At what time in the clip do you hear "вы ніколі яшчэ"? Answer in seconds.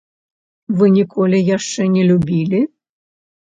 0.79-1.81